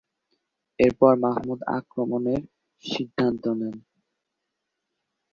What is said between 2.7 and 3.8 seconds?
সিদ্ধান্ত নেন।